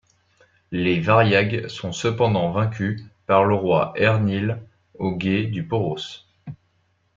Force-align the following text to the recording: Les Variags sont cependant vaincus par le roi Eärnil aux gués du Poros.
Les 0.71 0.99
Variags 0.99 1.67
sont 1.67 1.91
cependant 1.91 2.49
vaincus 2.51 3.03
par 3.27 3.43
le 3.45 3.53
roi 3.53 3.93
Eärnil 3.95 4.57
aux 4.97 5.15
gués 5.15 5.45
du 5.45 5.63
Poros. 5.67 6.25